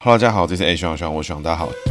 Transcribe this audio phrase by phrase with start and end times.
[0.00, 1.87] 哈喽，大家好，这是 A 徐朗，我徐朗，大家好。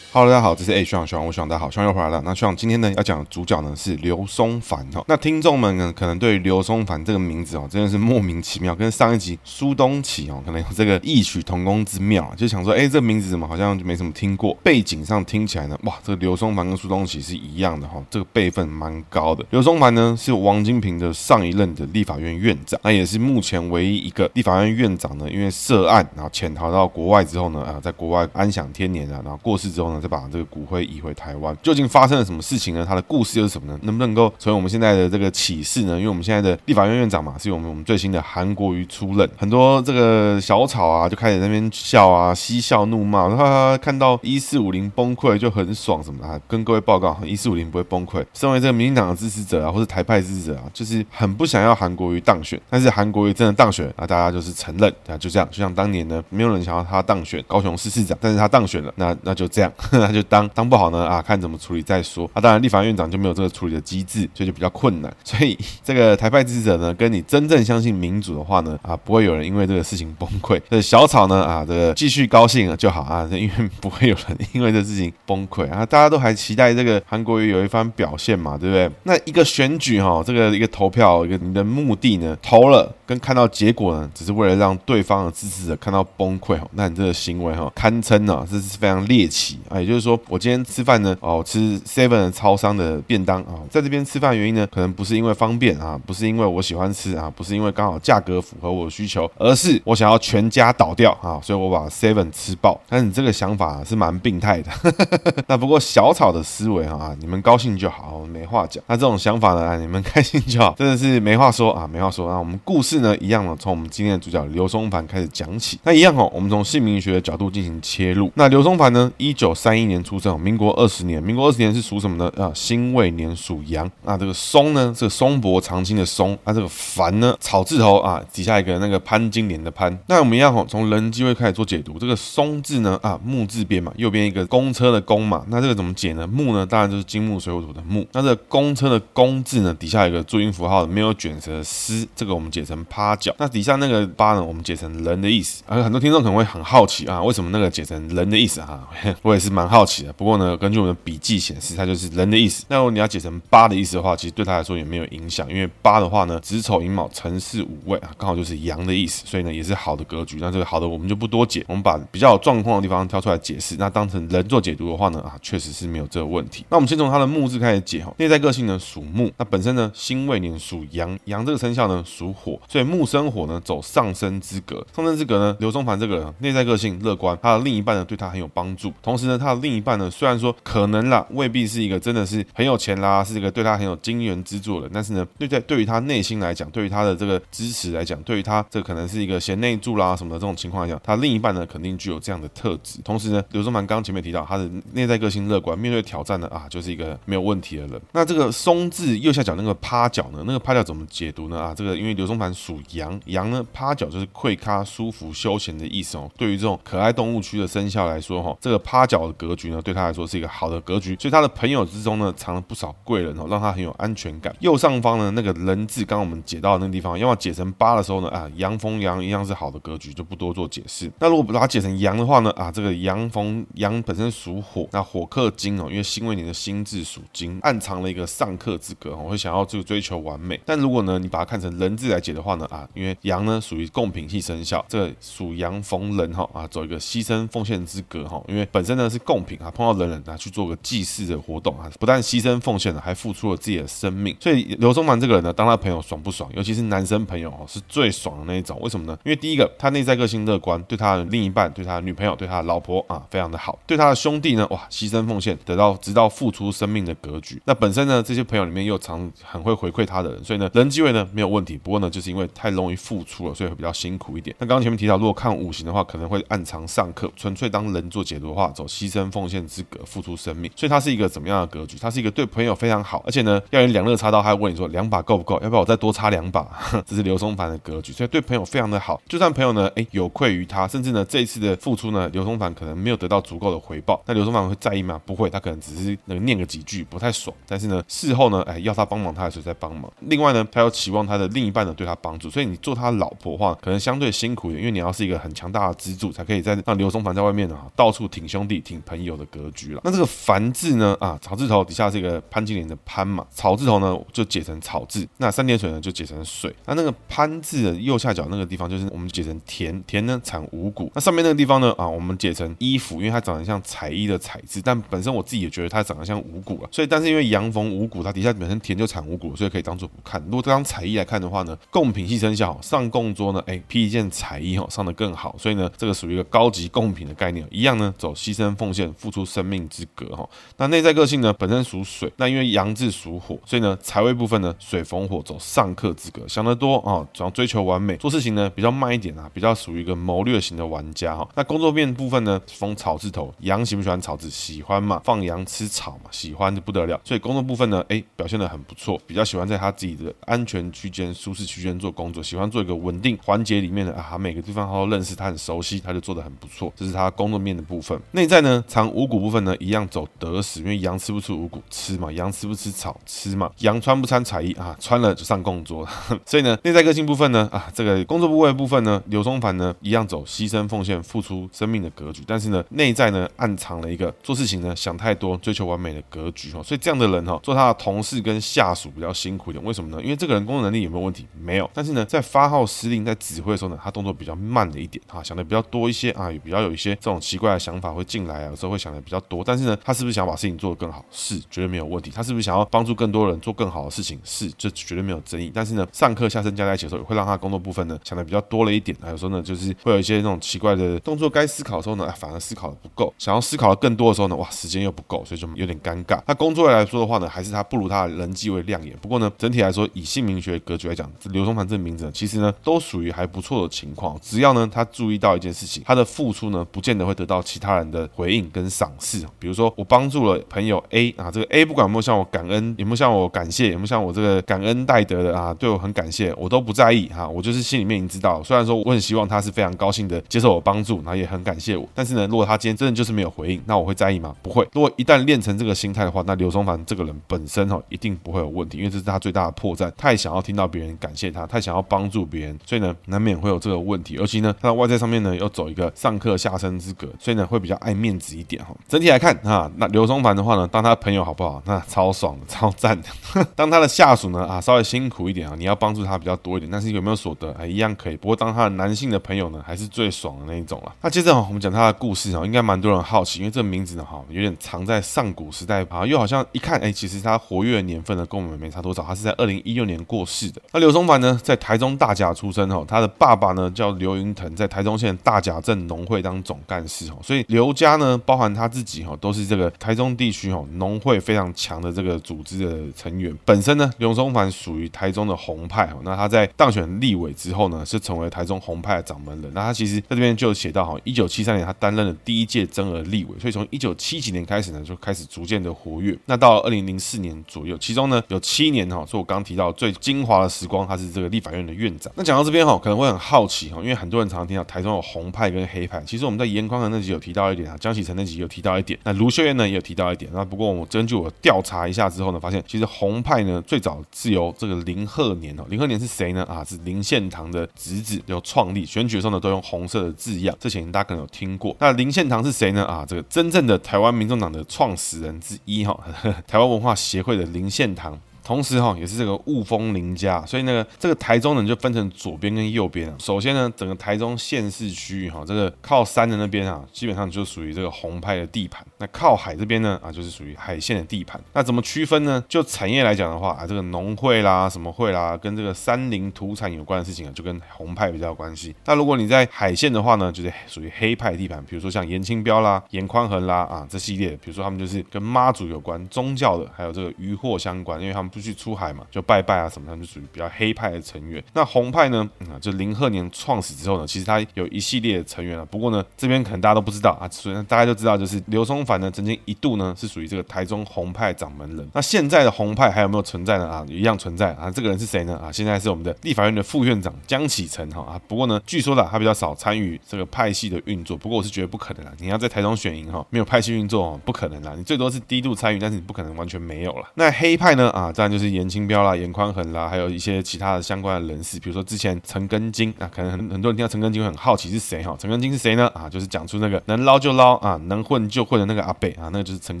[0.12, 2.20] Hello，大家好，这是 A 徐朗，徐朗，我徐朗，大家好，徐朗又回来了。
[2.24, 5.04] 那徐朗今天呢要讲的主角呢是刘松凡哈。
[5.06, 14.52] 那听众们呢可能对刘松凡这个名字哦真的是莫名其妙，跟上一集苏东启哦可能有这个异曲同工之妙，就想说哎这个名字怎么好像就没什么听过？
[14.64, 19.46] 背景上听起来呢哇这个刘松凡跟苏东启是一样的哈，这个辈分蛮高的。
[19.50, 30.00] 刘松凡呢是王金平的上一任的立法院院长，那也是目前唯一一个立法院院长呢，因为涉案然后潜逃到国外之后呢啊在国外安享天年啊，然后过世之后呢。
[30.10, 32.84] 把这个骨灰移回台湾，究竟发生了什么事情呢？
[32.86, 33.78] 他的故事又是什么呢？
[33.82, 35.96] 能不能够成为我们现在的这个启示呢？
[35.96, 46.40] 因为我们现在的立法院院长嘛，是我们我们最新的韩国瑜出任，很多这个小草啊就开始在那边笑啊，嬉笑怒骂，然后看到一四五零崩溃就很爽什么的啊。
[46.48, 48.24] 跟各位报告，一四五零不会崩溃。
[48.34, 59.72] 身为这个民进党的支持者啊，或是台派支持者啊，就是很不想要韩国瑜当选，但是韩国瑜真的当选，那大家就是承认啊，就这样，就像当年呢，没有人想要他当选高雄市市长，但是他当选了，那那就这样。
[59.98, 62.40] 那就当当不好呢啊，看怎么处理再说啊。
[62.40, 65.12] 当然，立法院长就没有这个处理的机制，所以就比较困难。
[65.24, 70.60] 所以这个台派支持者呢，跟你真正相信民主的话呢啊，不会有人因为这个事情崩溃。
[70.70, 75.84] 这小草呢啊，这个继续高兴了就好啊，因为不会有人因为这事情崩溃啊。
[75.84, 78.90] 大家都还期待这个韩国瑜有一番表现嘛，对不对？
[79.04, 89.79] 那一个选举哈，这个一个投票，一个你的目的呢，投了跟看到结果呢，只是为了让对方的支持者看到崩溃哈，那你这个行为哈，堪称呢，这是非常猎奇啊。
[89.80, 90.18] 也就是说。
[90.28, 102.80] 我今天吃饭呢，哦，吃 Seven 超商的便当啊，在这边吃饭原因呢，可能不是因为方便啊，不是因为我喜欢吃啊，不是因为刚好价格符合我的需求，而是我想要全家倒掉啊，所以我把 Seven 吃爆。
[102.88, 104.70] 但是你这个想法是蛮病态的。
[105.48, 108.82] 那不过小草的思维啊，你们高兴就好，没话讲。
[108.86, 112.28] 那这种想法呢， 你们开心就好，真的是没话说啊，没话说。
[112.30, 115.78] 那我们故事呢，一样的，从我们今天的主角刘松凡开始讲起。
[115.82, 118.30] 那一样哦，我们从姓名学的角度进行切入。
[118.34, 120.38] 那刘松凡呢，一九三三一年出生。
[120.40, 122.32] 民国二十年，民国二十年是属什么呢？
[122.36, 123.88] 啊，辛未年属羊。
[124.02, 126.36] 那，这个松呢，这个松柏长青的松。
[126.44, 129.96] 那，这个凡呢，草字头啊，底下一个那个潘金莲的潘。
[130.08, 132.00] 那我们一样，从人机会开始做解读。
[132.00, 135.44] 这个松字呢，啊，木字边嘛，右边一个公车的公嘛。
[135.50, 136.26] 那这个怎么解呢？
[136.26, 138.04] 木呢，当然就是金木水火土的木。
[138.10, 143.32] 那这个公车的公字呢，底下有一个注音符号，没有卷舌的丝，这个我们解成趴脚。
[143.38, 145.62] 那底下那个八呢，我们解成人的意思。
[145.68, 148.88] 而很多听众可能会很好奇啊，为什么那个解成人的意思啊？
[149.22, 150.12] 我也是蛮蛮好奇的。
[150.14, 152.64] 不过呢，根据我们的笔记显示，它就是人的意思。
[152.68, 160.38] 那如果你要解成八的意思的话，其实对他来说也没有影响，因为八的话呢，子丑寅卯辰巳午未啊，刚好就是阳的意思，所以呢也是好的格局。
[160.40, 163.76] 那这个好的我们就不多解，我们把比较有状况的地方挑出来解释。
[163.78, 166.64] 那当成人做解读的话呢，啊，确实是没有这个问题。
[166.70, 180.54] 那我们先从它的木字开始解哈，内在个性呢属木，那本身呢辛未年属阳，阳这个生肖呢属火，所以木生火呢走上升之格，上升之格呢，刘松凡这个人内在个性乐观，他的另一半呢对他很有帮助，同时呢他的另一半呢虽然说。
[180.62, 184.88] 可能啦，未必是一个真的是很有钱啦，是一个对他很有金援资助的。
[184.92, 193.00] 但是呢，对在对于他内心来讲，对于他的这个支持来讲，对于他这可能是一个贤内助啦什么的这种情况来讲，他另一半呢肯定具有这样的特质。
[193.02, 198.00] 同时呢，刘松凡刚前面提到他的内在个性乐观，面对挑战呢啊，就是一个没有问题的人。
[198.12, 201.58] 那这个松字右下角那个趴脚呢，那个趴脚怎么解读呢？
[201.60, 206.30] 啊，这个因为刘松凡属羊，羊呢趴脚就是溃咖舒服休闲的意思哦。
[206.36, 214.54] 对于这种可爱动物区的生肖来说哈，这个趴脚格局呢，对他来说是一个好的格局，所以他的朋友之中呢，藏了不少贵人哦，让他很有安全感。
[214.60, 221.10] 右上方呢，那个人字，刚刚我们解到那个地方，要么解成八的时候呢，啊，阳逢阳一样是好的格局，就不多做解释。
[221.18, 230.60] 那如果把它解成阳的话呢，啊，这个阳逢阳本身属火，那火克金哦，因为辛未年的辛字属金，暗藏了一个上克之格，我会想要这个追求完美。
[230.66, 244.36] 但如果呢，你把它看成人字来解的话呢，啊，因为阳呢属于贡品系生肖，这个属阳逢人哈，啊，走一个牺牲奉献之格哈，因为本身呢是贡品啊，碰到人人啊去做个祭祀的活动啊，不但牺牲奉献了，还付出了自己的生命。
[244.40, 246.50] 所以刘松凡这个人呢，当他朋友爽不爽？
[246.52, 248.76] 尤其是男生朋友哦，是最爽的那一种。
[248.80, 249.16] 为什么呢？
[249.24, 253.78] 因为第一个，他内在个性乐观，对他的另一半、对他的女朋友、对他的老婆啊，非常的好。
[253.86, 257.62] 对他的兄弟呢，哇，牺牲奉献，得到直到付出生命的格局。
[257.66, 261.76] 那本身呢，这些朋友里面又常很会回馈他的人，所以呢，人际位呢没有问题。
[261.76, 264.54] 不过呢，就是因为太容易付出了，所以会比较辛苦一点。
[264.58, 270.70] 那刚刚前面提到，如果看五行的话，可能会暗藏上克，纯粹当人做解读的话，走牺牲奉献之格，付出生命。
[270.76, 271.96] 所以他是一个怎么样的格局？
[271.98, 275.58] 他是一个对朋友非常好，而且呢，要人两肋插刀，他会问你说两把够不够？
[275.62, 276.64] 要不要我再多插两把？
[277.04, 279.20] 这是刘松凡的格局，所以对朋友非常的好。
[279.28, 285.20] 就算朋友呢，哎，有愧于他，甚至呢，这一次的付出呢，刘松凡可能没有得到足够的回报，那刘松凡会在意吗？
[285.26, 287.54] 不会，他可能只是能念个几句，不太爽。
[287.66, 290.10] 但是呢，事后呢，哎，要他帮忙，他还是在帮忙。
[290.20, 300.00] 另外呢，他又期望他的另一半呢对他帮助，所以你做他老婆的话，可能相对辛苦一点，因为你要是一个很强大的支柱，才可以在让刘松凡在外面呢到处挺兄弟、挺 朋友的格局了。
[300.04, 306.74] 那这个凡字呢，啊，草字头底下是一个潘金莲的潘嘛，草字头呢就解成草字，那三点水呢就解成水。
[306.86, 311.10] 那那个潘字的右下角那个地方就是我们解成田，田呢产五谷。
[311.14, 320.42] 那上面那个地方呢，啊，我们解成衣服，因为它长得像彩衣的彩字，但本身我自己也觉得它长得像五谷了，所以但是因为阳逢五谷，它底下本身田就产五谷，所以可以当做不看。
[320.44, 330.48] 如果这张彩衣来看的话呢，贡品系生肖上贡桌呢，哎，披一件彩衣哈，上的更好，所以呢，这个属于一个高级贡品的概念，一样呢，走牺牲奉贡献、付出生命之格哈。
[330.76, 341.48] 那内在个性呢，本身属水，那因为阳字属火，所以呢，财位部分呢，水逢火走上克之格，想得多啊，主要追求完美，做事情呢比较慢一点啊，比较属于一个谋略型的玩家哈。
[341.54, 344.50] 那工作面部分呢，逢草字头，阳喜不喜欢草字？
[344.50, 347.20] 喜欢嘛，放羊吃草嘛，喜欢的不得了。
[347.22, 356.92] 所以工作部分呢，哎，表现得很不错，比较喜欢在他自己的安全区间、舒适区间做工作，喜欢做一个稳定环节里面的啊，每个地方他都认识，他很熟悉，他就做得很不错。
[356.96, 358.20] 这是他工作面的部分。
[358.32, 366.06] 内在呢，藏五谷部分呢，一样走得时，因为羊吃不出五谷，吃嘛，羊吃不吃草，吃嘛，羊穿不穿彩衣啊，穿了就上供桌。
[366.44, 376.82] 所以呢，内在个性部分呢，啊，这个工作部位部分呢，刘松凡呢，一样走牺牲奉献、付出生命的格局，但是呢，内在呢，暗藏了一个做事情呢，想太多、追求完美的格局哈。
[376.84, 379.84] 所以这样的人哈，做他的同事跟下属比较辛苦一点。
[379.84, 380.22] 为什么呢？
[380.22, 381.46] 因为这个人工作能力有没有问题？
[381.58, 381.90] 没有。
[381.92, 389.62] 但是呢，在发号施令、在指挥的时候呢，他动作比较慢了一点啊，想的比较多一些啊，也比较有一些这种奇怪的想法会进来啊，有时候会想的比较多。
[389.64, 391.24] 但是呢，他是不是想把事情做得更好？
[391.30, 392.30] 是，绝对没有问题。
[392.30, 394.38] 他是不是想要帮助更多人做更好的事情？
[394.44, 395.70] 是，这绝对没有争议。
[395.74, 399.16] 但是呢，上课下身加在一起的时候，也会让他工作部分呢想的比较多了一点。
[399.20, 406.40] 还有时候呢，就是会有一些那种奇怪的动作，该思考的时候呢，反而思考的不够；想要思考的更多的时候呢，哇，时间又不够，所以就有点尴尬。
[406.46, 409.16] 那工作来说的话呢，还是他不如他的人际为亮眼。
[409.20, 414.38] 不过呢，整体来说，以姓名学格局来讲，刘松凡这名字呢，其实呢，都属于还不错的情况。
[414.40, 419.46] 只要呢，他注意到一件事情，他的付出呢，不见得会得到其他人的回应跟赏识。
[419.58, 427.48] 比如说，我帮助了朋友 A 啊，这个 A 不管有没有向我感恩，有没有向我感谢，有没有向我这个感恩戴德的啊，对我很感谢，我都不在意哈。
[427.48, 434.54] 我就是心里面已经知道，虽然说我很希望他是非常高兴的接受我帮助，然后也很感谢我，但是呢，如果他今天真的就是没有回应，那我会在意吗？
[434.62, 434.86] 不会。
[434.92, 444.34] 如果一旦练成这个心态的话，那刘松凡这个人本身哈，一定不会有问题，因为这是他最大的破绽，太想要听到别人感谢他，太想要帮助别人，所以呢，难免会有这个问题。
[444.34, 448.94] 尤其呢，他的外在上面呢，要走一个上课下生之格，所以呢，会比较爱面子一点哈。
[449.08, 451.82] 整体来看啊，那刘松凡的话呢，当他朋友好不好？
[451.84, 453.28] 那超爽的，超赞的。
[453.76, 457.72] 当他的下属呢啊，稍微辛苦一点啊，你要帮助他比较多一点，但是有没有所得？
[457.78, 458.36] 哎，一样可以。
[458.36, 461.12] 不过当他的男性的朋友呢，还是最爽的那一种了。
[461.20, 469.22] 那接着哈，我们讲他的故事哦，应该蛮多人好奇，因为这个名字呢哈，有点藏在上古时代啊，又好像一看哎，其实他活跃的年份呢，跟我们没差多少。
[469.22, 470.80] 他是在二零一六年过世的。
[470.92, 483.56] 那刘松凡呢，在台中大甲出生哈，他的爸爸呢叫刘云腾，在台中县大甲镇农会当总干事哈，所以刘家呢，包含他自己哈，都是这个台中地区哈农会非常强的这个组织的成员。
[483.64, 489.70] 本身呢，刘松凡属于台中的红派哈，那他在当选立委之后呢，是成为台中红派的掌门人。
[489.74, 496.36] 那他其实在这边就写到哈，一九七三年他担任了第一届增额立委，所以从一九七几年开始呢，就开始逐渐的活跃。
[496.46, 502.32] 那到二零零四年左右，其中呢有七年哈，是我刚提到最精华的时光，他是这个立法院的院长。
[502.36, 510.50] 那讲到这边哈，可能会很好奇哈，因为很多人常常听到台中有红派跟黑派，其实我们在严宽的那集有提到一点啊，江启臣那集有提到一点，那卢秀燕呢也有提到一点。
[510.54, 516.64] 那不过我根据我调查一下之后呢，发现其实红派呢最早是由这个林鹤年哦，林鹤年是谁呢？
[516.64, 521.94] 啊，是林献堂的侄子，有创立选举的时候呢都用红色的字样，这前大家可能有听过。
[521.98, 523.04] 那林献堂是谁呢？
[523.04, 526.18] 啊，这个真正的台湾民众党的创始人之一哈，
[526.66, 528.38] 台湾文化协会的林献堂。
[528.70, 533.34] 同时哈也是这个雾峰林家，所以那个这个台中呢就分成左边跟右边啊。
[533.36, 539.04] 首先呢，整个台中县市区域哈，这个靠山的那边啊，基本上就属于这个红派的地盘。
[539.18, 541.60] 那靠海这边呢啊，就是属于海线的地盘。
[541.72, 542.62] 那怎么区分呢？
[542.68, 548.94] 就产业来讲的话啊，这个农会啦、什么会啦，跟这个山林土产有关的事情啊，就跟红派比较有关系。
[549.04, 561.62] 那如果你在海线的话呢，就是属于黑派地盘，比如说像颜清标啦、颜宽恒啦啊这系列，比如说他们就是跟妈祖有关宗教的，还有这个渔获相关，因为他们不去出海嘛，就拜拜啊什么，他就属于比较黑派的成员。
[561.72, 565.86] 那红派呢，嗯、就林鹤年创始之后呢，其实他有一系列的成员啊。
[565.90, 572.08] 不过呢，这边可能大家都不知道啊，所以大家就知道，就是刘松凡呢，曾经一度呢是属于这个台中红派掌门人。
[572.12, 573.88] 那现在的红派还有没有存在呢？
[573.88, 574.90] 啊，一样存在啊。
[574.90, 575.56] 这个人是谁呢？
[575.58, 578.40] 啊，现在是我们的立法院的副院长江启臣哈啊。
[578.46, 581.36] 不过呢，据说啦他比较少参与这个派系的运作。
[581.36, 584.94] 不过我是觉得不可能啦，你要在台中选赢哈，没有派系运作，不可能啦。
[584.96, 587.28] 你最多是低度参与，但是你不可能完全没有了。
[587.34, 588.10] 那黑派呢？
[588.10, 595.36] 啊，在就是颜清标啦、颜宽衡啦，还有一些其他的相关的人士，比如说之前陈根金啊，可能很很多人听到陈根金会很好奇是谁哈？
[595.38, 596.10] 陈根金是谁呢？
[596.14, 600.00] 啊，就是讲出那个能捞就捞啊，能混就混的那个阿北啊，那个就是陈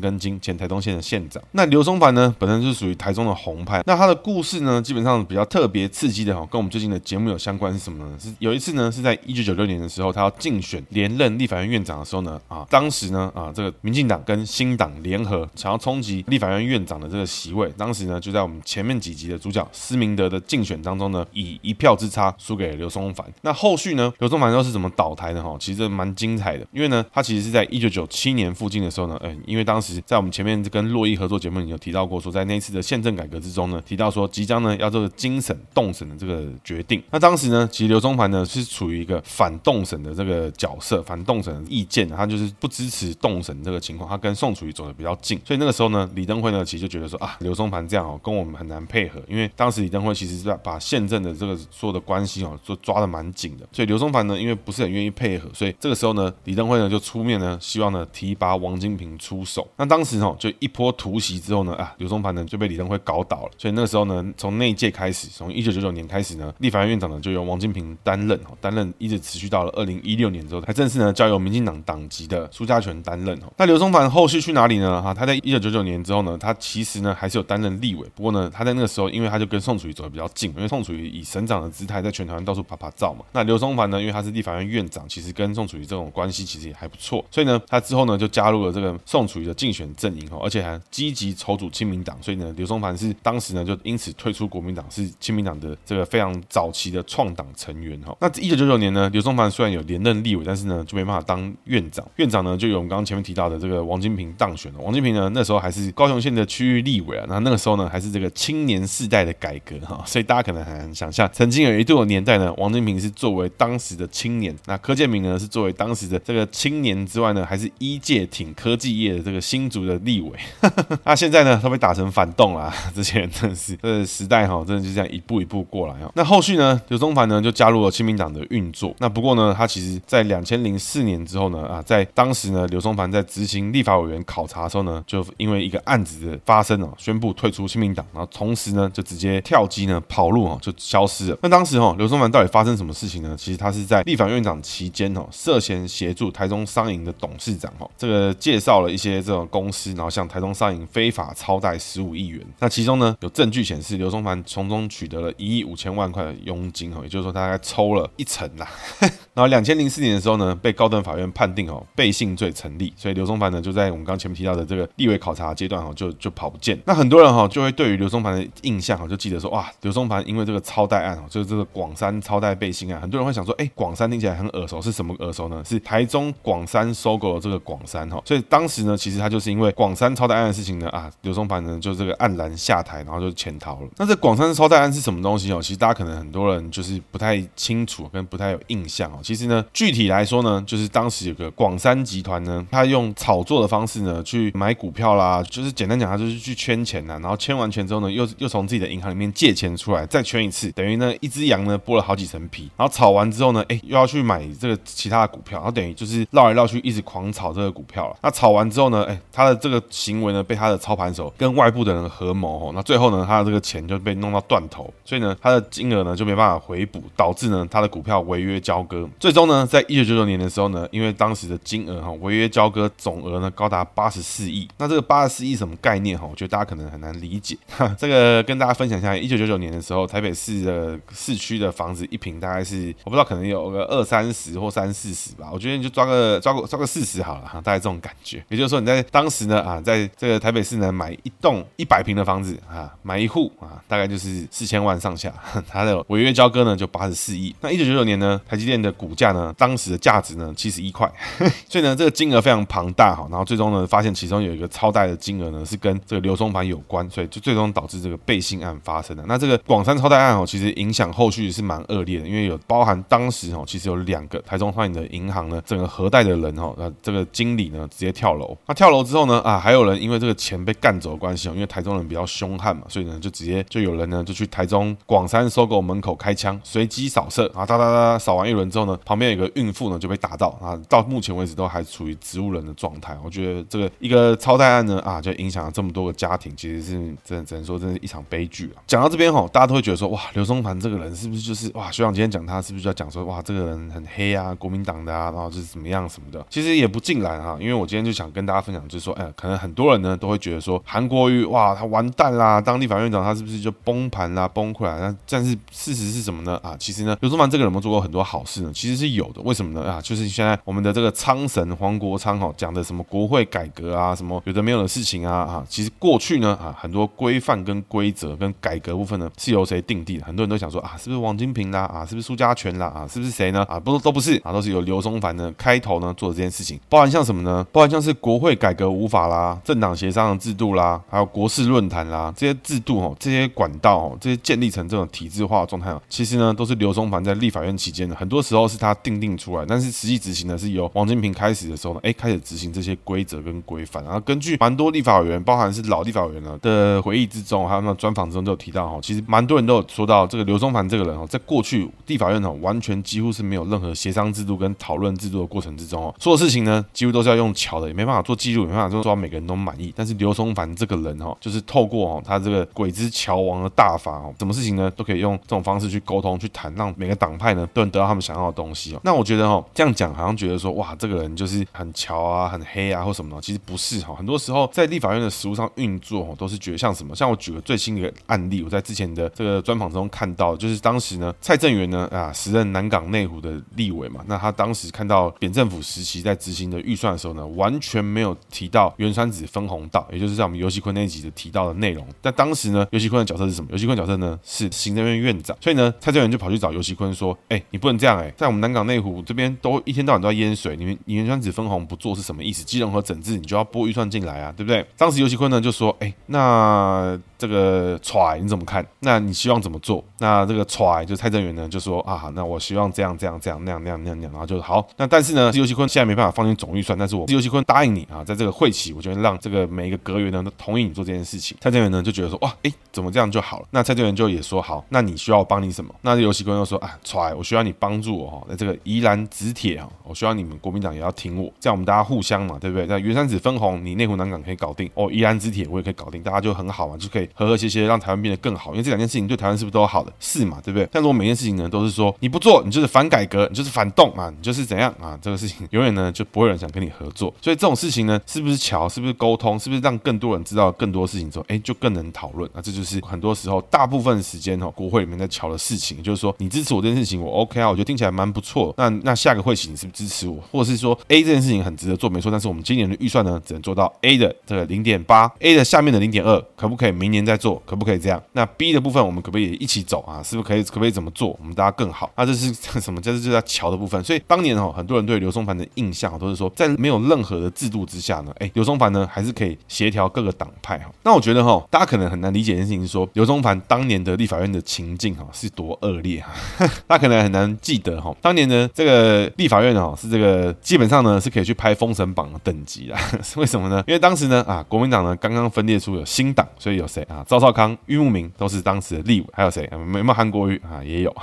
[0.00, 1.42] 根金，前台东县的县长。
[1.52, 3.82] 那刘松凡呢，本身就是属于台中的红派。
[3.86, 8.16] 那他的故事呢，基本上比较特别刺激的哈，跟我们最近的节目有相关是什么呢？
[8.18, 23.26] 是有一次呢，是在一九九六年的时候，他要竞选连任立法院院长的时候呢，啊，当时呢，啊，这个民进党跟新党联合想要冲击立法院院长的这个席位，当时呢，就就在我们前面几集的主角施明德的竞选当中呢，以一票之差输给了刘松凡。
[23.42, 25.56] 那后续呢，刘松凡又是怎么倒台的哈？
[25.58, 37.02] 其实蛮精彩的，因为呢，他其实是在一九九七年附近的时候呢，嗯，因为当时在我们前面跟洛伊合作节目里有提到过，说在那一次的宪政改革之中呢，提到说即将呢要这个精审动审的这个决定。
[37.10, 59.66] 那当时呢，其实刘松凡呢是处于一个反动审的这个角色，反动审的意见，他就是不支持动审这个情况，他跟宋楚瑜走的比较近，所以那个时候呢，李登辉呢其实就觉得说啊，刘松凡这样哦，跟我们很难配合，因为当时李登辉其实是在把宪政的这个所有的关系哦，都抓得蛮紧的，所以刘松凡呢，因为不是很愿意配合，所以这个时候呢，李登辉呢就出面呢，希望呢提拔王金平出手。
[59.76, 73.36] 那当时哦，就一波突袭之后呢，啊，刘松凡呢就被李登辉搞倒了，所以那个时候呢，从那一届开始，从一九九九年开始呢，立法院院长呢就由王金平担任，担任一直持续到了二零一六年之后，才正式呢交由民进党党籍的苏嘉全担任。
[73.38, 75.00] 哦，那刘松凡后续去哪里呢？
[75.00, 83.24] 哈，他在一九九九年之后呢，他其实呢还是有担任立委，不过呢，他在那个时候，因为他就跟宋楚瑜走得比较近，因为宋楚瑜以省长的姿态在全台湾到处趴趴走嘛。
[83.32, 98.16] 那刘松凡呢，因为他是立法院院长，其实跟宋楚瑜这种关系其实也还不错，所以呢，他之后呢就加入了这个宋楚瑜的竞选阵营哈，而且还积极筹组亲民党，所以呢，刘松凡是当时呢就因此退出国民党，是亲民党的这个非常早期的创党成员哈。
[98.20, 104.80] 那一九九九年呢，刘松凡虽然有连任立委，但是呢就没办法当院长，院长呢就有我们刚刚前面提到的这个王金平当选了。
[104.80, 120.30] 王金平呢那时候还是高雄县的区域立委啊，那那个时候呢还是这个青年世代的改革哈，所以大家可能很难想象，曾经有一度的年代呢，王金平是作为当时的青年，那柯建铭呢是作为当时的这个青年之外呢，还是一届挺科技业的这个新竹的立委。
[121.04, 122.72] 那现在呢，他被打成反动了。
[122.94, 126.10] 这些人真的是这时代哈，真的就这样一步一步过来哦。
[126.14, 128.94] 那后续呢，刘松凡呢就加入了亲民党的运作。
[128.98, 141.38] 那不过呢，他其实在两千零四年之后呢，啊，在当时呢，刘松凡在执行立法委员考察的时候呢，就因为一个案子的发生哦，宣布退出亲民然后同时呢，就直接跳机呢跑路哦，就消失了。
[141.42, 143.34] 那当时哈，刘松凡到底发生什么事情呢？
[143.38, 152.44] 其实他是在立法院长期间哦，涉嫌协助台中商银的董事长哦，这个介绍了一些这种公司，然后向台中商银非法超贷十五亿元。
[152.58, 158.66] 那其中呢，有证据显示刘松凡从中取得了一亿五千万块的佣金哦，也就是说他大概抽了一成呐。
[159.32, 166.78] 然后两千零四年的时候呢，被高等法院判定哦，背信罪成立，所以刘松凡呢就在我们刚前面提到的这个立委考察阶段哦，就就跑不见。
[166.84, 175.62] 那很多人哈就会对于刘松凡的印象哈，就记得说哇，刘松凡因为这个超贷案哦，就是这个广山超贷背信案，很多人会想说，哎，广山听起来很耳熟，是什么耳熟呢？
[175.64, 183.88] 是台中广山收购了这个广山哈，所以当时呢，其实他就是因为广山超贷案的事情呢啊，刘松凡呢就这个黯然下台，然后就潜逃了。
[183.96, 185.62] 那这广三超贷案是什么东西哦？
[185.62, 189.20] 其实大家可能很多人就是不太清楚，跟不太有印象哦。
[189.22, 208.16] 其实呢，具体来说呢，就是当时有个广山集团呢，他用炒作的方式呢去买股票啦，就是简单讲，他就是去圈钱呐，然后圈完钱之后呢，又又从自己的银行里面借钱出来，再圈一次，等于呢一只羊呢剥了好几层皮，然后炒完之后呢，哎，又要去买这个其他的股票，然后等于就是绕来绕去，一直狂炒这个股票了。
[208.22, 219.08] 那炒完之后呢，哎，他的这个行为呢被他的操盘手跟外部的人合谋哦，那最后呢，他的这个钱就被弄到断头，所以呢，他的金额呢就没办法回补，导致呢他的股票违约交割。
[219.18, 226.26] 最终呢，在一九九九年的时候呢，因为当时的金额哈违约交割总额呢高达八十四亿，那这个八十四亿什么概念哈？
[226.30, 227.56] 我觉得大家可能很难理解。
[227.68, 235.48] 哈， 这个跟大家分享一下，一九九九年的时候，台北市的市区的房子一平大概是我不知道，可能有个二三十或三四十吧。
[235.52, 238.44] 我觉得你就抓个抓个抓个四十好了哈，大概这种感觉。
[238.48, 245.32] 也就是说你在当时呢啊，在这个台北市呢买一栋一百平的房子啊，买一户啊，大概就是四千万上下。
[245.68, 247.54] 它的违约交割呢就八十四亿。
[247.60, 251.10] 那一九九九年呢，台积电的股价呢，当时的价值呢七十一块，
[251.68, 253.26] 所以呢这个金额非常庞大哈。
[253.30, 259.24] 然后最终呢发现其中有一个超大的金额呢是跟这个流通盘有关，所以就最终导致这个背信案发生的。
[259.26, 268.56] 那这个广山超贷案哦，其实影响后续是蛮恶劣的，因为有包含当时哦，其实有两个台中商业的银行呢，整个核贷的人哦，那这个经理呢直接跳楼。
[268.66, 283.16] 那跳楼之后呢啊，还有人因为这个钱被干走的关系哦，因为台中人比较凶悍嘛，所以呢就直接就有人呢就去台中广山收购门口开枪，随机扫射啊，哒哒哒扫完一轮之后呢，旁边有个孕妇呢就被打到啊，到目前为止都还处于植物人的状态。
[283.24, 288.82] 我觉得这个一个超贷案呢啊，就影响了这么多个家庭，其实是真的只能说真是一场悲剧啊。
[288.88, 291.88] 讲到这边吼，大家都会觉得说哇，刘松凡这个人是不是就是哇？
[291.92, 296.44] 学长今天讲他是不是就要讲说哇，这个人很黑啊，国民党的啊，然后就是怎么样什么的？
[296.50, 304.98] 其实也不尽然哈，因为我今天就想跟大家分享，就是说，哎，可能很多人呢都会觉得说韩国瑜哇，他完蛋啦，当地法院长他是不是就崩盘啦、崩溃啦？
[304.98, 306.58] 那但是事实是什么呢？
[306.62, 308.72] 啊，其实呢，刘松凡这个人有没有做过很多好事呢？
[308.74, 309.40] 其实是有的。
[309.42, 309.90] 为什么呢？
[309.90, 320.24] 啊，就是现在我们的这个仓神黄国昌哈讲的什么国会改革啊，什么有的没有的事情啊啊，其实过去呢啊，很多规范跟规则跟改革部分呢是由谁定定的？
[320.24, 321.80] 很多人都想说啊，是不是王金平啦？
[321.80, 322.86] 啊，是不是苏家全啦？
[322.86, 323.62] 啊，是不是谁呢？
[323.68, 326.80] 啊，不都不是啊，都是由刘松凡呢开头呢做这件事情。
[326.88, 327.66] 包含像什么呢？
[327.70, 344.02] 包含像是国会改革无法啦，政党协商的制度啦，还有国事论坛啦，这些制度哦，这些管道哦，这些建立成这种体制化的状态哦，其实呢都是刘松凡在立法院期间呢，很多时候是他定定出来，但是实际执行呢是由王金平开始的时候呢，哎，开始执行这些规则跟规范。
[344.04, 359.92] 然后根据蛮多立法委员，包含是老立法委员呢的回忆之中，还有那专访之中都有提到哈，其实蛮多人都有说到这个刘松凡这个人哦，在过去立法院哦，完全几乎是没有任何协商制度跟讨论制度的过程之中哦，所有事情呢几乎都是要用乔的，也没办法做记录，也没办法做做到每个人都满意。
[359.96, 369.00] 但是刘松凡这个人哈，就是透过哦他这个鬼之乔王的大法哦，什么事情呢都可以用这种方式去沟通去谈，让每个党派呢都能得到他们想要的东西哦。
[369.02, 392.06] 那我觉得哦这样讲好像觉得说哇这个人就是很乔啊很黑啊或什么的，其实不是哈，很多时候在立法院的实务上运作哦，都是觉得像什么，像我举个最新的案例，我在之前的这个专访中看到，就是当时呢蔡正元呢啊时任南港内湖的立委嘛，那他当时看到扁政府时期在执行的预算的时候呢，完全没有提到原川子分红道，也就是在我们游锡堃那一集的提到的内容。
[392.20, 393.68] 但当时呢，游锡堃的角色是什么？
[393.72, 402.62] 游锡堃角色呢是行政院院长，所以呢，蔡正元就跑去找游锡堃说：“哎、你不能这样哎、在我们南港内湖这边都一天到晚都要淹水，你们你原川子分红不做是什么意思？
[402.64, 408.86] 基隆和整治你就要拨预算进来啊，对不对？”当时游锡堃呢就说：“哎、那。”呃这个踹你怎么看？
[409.00, 410.04] 那你希望怎么做？
[410.18, 414.86] 那这个踹就蔡正元呢就说啊，那我希望这样这样这样那样那样那样那样，然后就好。
[414.96, 421.56] 那但是呢，游锡堃现在没办法放进总预算，但是我游锡堃答应你啊，在这个会期，我就会让这个每一个阁员呢都同意你做这件事情。
[421.60, 423.66] 蔡正元呢就觉得说哇，哎，怎么这样就好了？
[423.70, 425.94] 那蔡正元就也说好，那你需要我帮你什么？
[426.02, 432.86] 那游锡堃又说啊，踹，我需要你帮助我哈，在这个宜兰直铁啊，我需要你们国民党也要挺我，这样我们大家互相嘛，对不对？
[432.86, 438.10] 那原山子分红，你内湖南港可以搞定哦，宜兰直铁我也可以搞定，大家就很好好嘛，就可以和和谐谐让台。
[438.10, 440.12] 湾变得更好，因为这两件事情对台湾是不是都好的？
[440.18, 440.88] 是嘛，对不对？
[440.90, 445.16] 但如果每件事情呢都是说你不做，你就是反改革，你就是反动啊，你就是怎样啊？
[445.22, 447.32] 这个事情永远呢就不会有人想跟你合作。
[447.40, 448.88] 所以这种事情呢，是不是桥？
[448.88, 449.56] 是不是沟通？
[449.56, 452.50] 是不是让更多人知道更多事情之后，哎，就更能讨论？
[452.52, 458.74] 那这就是很多时候大部分时间哦，国会里面在乔的事情，就是说你支持我这件事情，我 OK 啊，我觉得听起来蛮不错。
[458.76, 460.42] 那那下个会期你是不是支持我？
[460.50, 467.62] 或者是说 A 这件事情很值得做，没错，但是我们今年的预算呢只能做到 A 的这个零点八，A 的下面的零点二，可不可以明年再做？
[467.64, 468.20] 可不可以这样？
[468.32, 468.80] 那 B 的。
[468.80, 470.22] 部分我们可不可以一起走啊？
[470.22, 470.62] 是不是可以？
[470.62, 471.36] 可不可以怎么做？
[471.38, 472.10] 我们大家更好。
[472.16, 472.98] 那这是什么？
[472.98, 474.02] 这是就在桥的部分。
[474.02, 480.90] 所以当年哦，很多人对刘松凡的印象都是说，在没有任何的制度之下呢，哎，刘松凡呢还是可以协调各个党派哈。
[481.02, 486.30] 那我觉得哈，大家可能很难理解一件事情，是说刘松凡当年的立法院的情境哈是多恶劣哈。
[486.88, 492.98] 大家可能很难记得哈，当年呢这个立法院哦是这个基本上呢是可以去拍封神榜的等级啦。
[493.36, 493.84] 为什么呢？
[493.86, 497.24] 因为当时呢啊，国民党呢刚刚分裂出有新党，所以有谁啊？
[497.28, 498.80] 赵少康、郁慕明都是当。
[498.80, 499.68] 时的立委还有谁？
[499.70, 500.82] 有没有韩国瑜啊？
[500.82, 501.14] 也有。